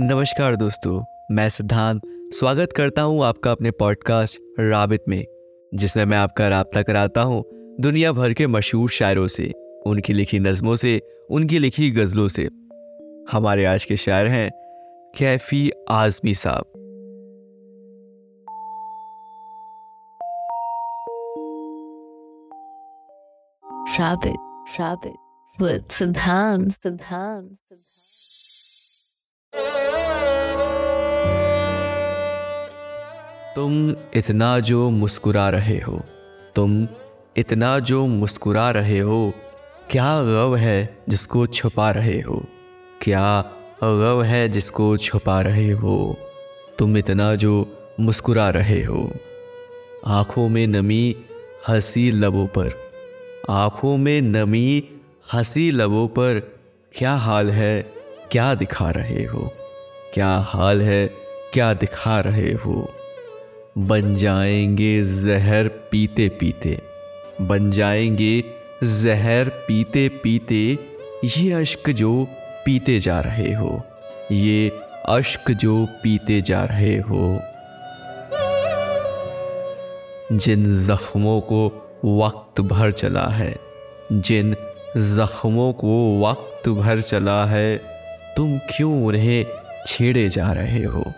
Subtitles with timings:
[0.00, 2.02] नमस्कार दोस्तों मैं सिद्धांत
[2.34, 5.24] स्वागत करता हूँ आपका अपने पॉडकास्ट राबित में
[5.74, 7.42] जिसमें मैं आपका रबता कराता हूँ
[7.80, 9.50] दुनिया भर के मशहूर शायरों से
[9.86, 10.98] उनकी लिखी नज़मों से
[11.30, 12.48] उनकी लिखी गज़लों से
[13.30, 14.50] हमारे आज के शायर हैं
[15.18, 16.72] कैफी आजमी साहब
[23.98, 24.40] Rabbit,
[24.78, 25.16] rabbit.
[33.56, 36.02] तुम इतना जो मुस्कुरा रहे हो,
[36.54, 36.88] तुम
[37.36, 39.32] इतना जो मुस्कुरा रहे हो,
[39.90, 42.44] क्या गव है जिसको छुपा रहे हो?
[43.02, 43.44] क्या
[43.84, 46.18] गव है जिसको छुपा रहे हो?
[46.78, 49.10] तुम इतना जो मुस्कुरा रहे हो।
[50.06, 51.16] आँखों में नमी
[51.68, 52.70] हँसी लबों पर,
[53.50, 54.84] आँखों में नमी
[55.32, 56.58] हँसी लबों पर
[56.94, 57.82] क्या हाल है,
[58.32, 59.52] क्या दिखा रहे हो?
[60.14, 61.06] क्या हाल है,
[61.52, 62.90] क्या दिखा रहे हो?
[63.78, 66.78] बन जाएँगे जहर पीते पीते।
[67.40, 68.44] बन जाएँगे
[68.84, 70.78] जहर पीते पीते,
[71.24, 72.26] ये अश्क जो
[72.64, 73.82] पीते जा रहे हो,
[74.32, 74.72] ये
[75.08, 77.40] अश्क जो पीते जा रहे हो।
[80.32, 81.66] जिन जख्मों को
[82.24, 83.56] वक्त भर चला है,
[84.12, 84.54] जिन
[84.96, 87.76] जख्मों को वक्त भर चला है,
[88.36, 89.46] तुम क्यों उन्हें
[89.86, 91.12] छेड़े जा रहे हो?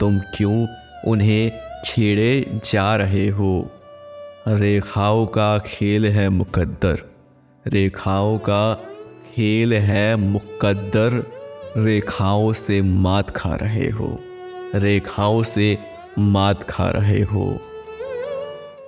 [0.00, 0.66] तुम क्यों
[1.06, 3.70] उन्हें छेड़े जा रहे हो।
[4.48, 7.02] रेखाओं का खेल है मुकद्दर।
[7.66, 8.74] रेखाओं का
[9.34, 11.24] खेल है मुकद्दर।
[11.76, 14.18] रेखाओं से मात खा रहे हो।
[14.74, 15.78] रेखाओं से
[16.18, 17.60] मात खा रहे हो।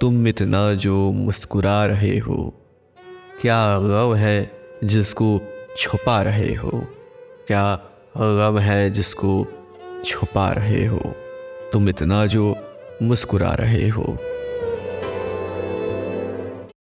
[0.00, 2.54] तुम इतना जो मुस्कुरा रहे हो।
[3.42, 4.50] क्या गम है
[4.84, 5.40] जिसको
[5.76, 6.86] छुपा रहे हो?
[7.46, 7.80] क्या
[8.16, 9.46] गम है जिसको
[10.04, 11.14] छुपा रहे हो?
[11.72, 12.69] तुम इतना जो
[13.02, 14.16] मुस्कुरा रहे हो।